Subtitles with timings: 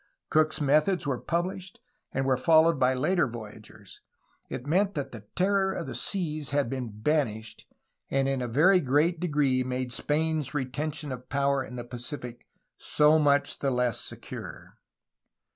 [0.31, 1.79] Cook's methods were published,
[2.11, 4.01] and were followed by later voy agers.
[4.49, 7.67] It meant that the terror of the seas had been banished,
[8.09, 12.47] and in a very great degree made Spain's retention of power in the Pacific
[12.79, 14.79] so much the less secure.